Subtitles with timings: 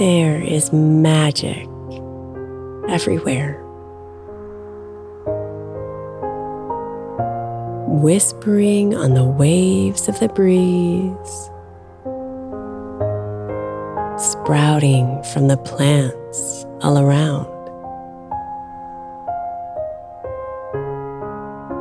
[0.00, 1.68] There is magic
[2.88, 3.62] everywhere.
[7.86, 11.50] Whispering on the waves of the breeze,
[14.16, 17.44] sprouting from the plants all around,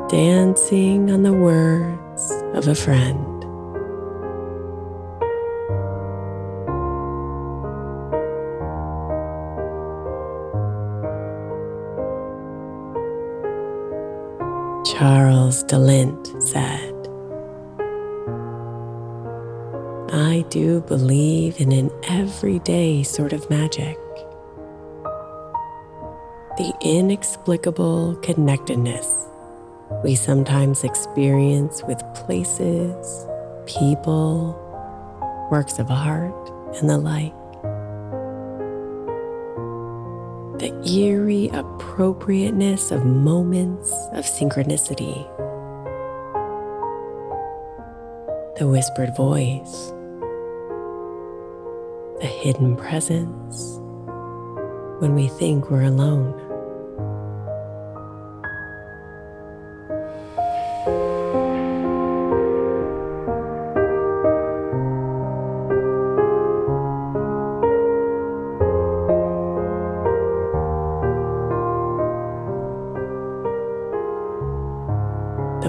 [0.10, 3.39] dancing on the words of a friend.
[15.00, 16.94] Charles de Lint said,
[20.12, 23.98] I do believe in an everyday sort of magic.
[26.58, 29.30] The inexplicable connectedness
[30.04, 33.26] we sometimes experience with places,
[33.66, 34.52] people,
[35.50, 37.39] works of art, and the like.
[40.60, 45.26] The eerie appropriateness of moments of synchronicity,
[48.58, 49.92] the whispered voice,
[52.20, 53.78] the hidden presence.
[55.00, 56.49] When we think we're alone.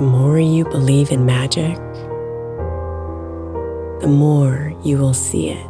[0.00, 1.76] The more you believe in magic,
[4.00, 5.66] the more you will see it.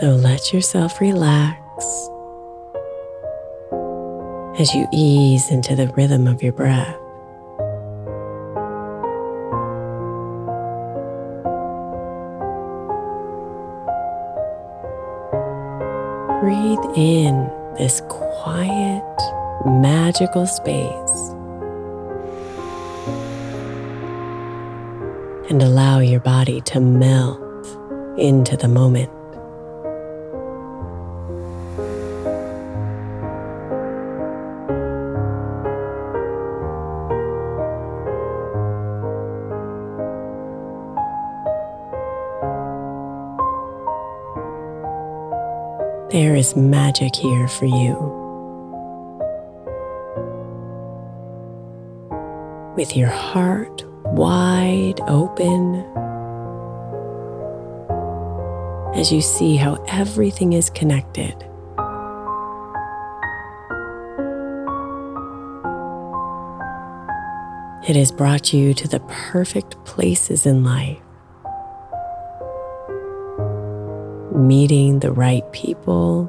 [0.00, 1.60] So let yourself relax
[4.58, 6.99] as you ease into the rhythm of your breath.
[16.40, 19.04] Breathe in this quiet,
[19.66, 21.34] magical space
[25.50, 27.38] and allow your body to melt
[28.16, 29.19] into the moment.
[46.10, 47.94] There is magic here for you.
[52.76, 55.76] With your heart wide open
[58.96, 61.36] as you see how everything is connected.
[67.88, 70.98] It has brought you to the perfect places in life,
[74.40, 76.28] meeting the right people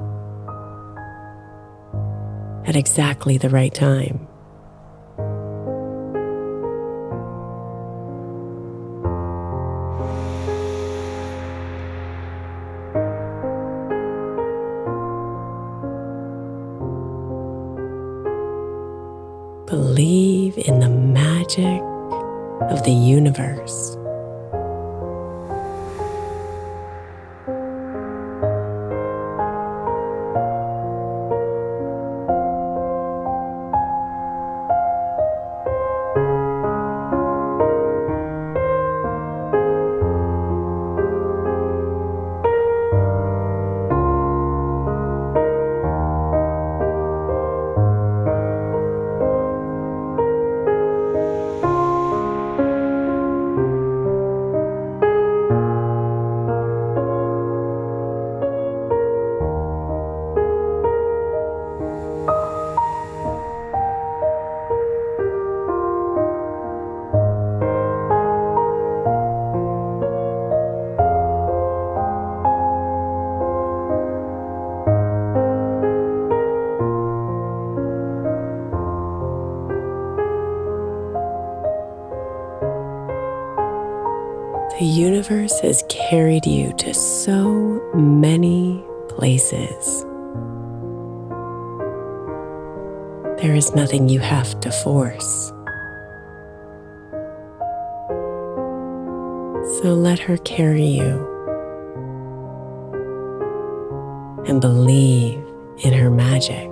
[2.66, 4.28] at exactly the right time.
[19.66, 21.82] Believe in the magic
[22.70, 23.91] of the universe.
[85.22, 90.02] Universe has carried you to so many places.
[93.40, 95.48] There is nothing you have to force.
[99.78, 101.28] So let her carry you
[104.48, 105.40] and believe
[105.84, 106.71] in her magic.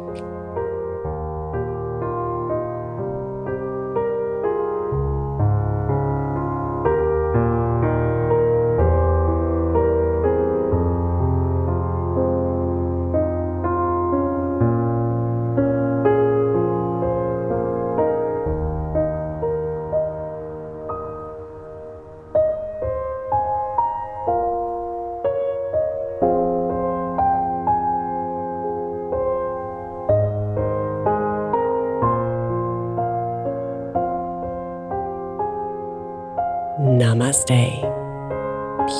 [36.80, 37.82] Namaste.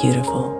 [0.03, 0.60] Beautiful.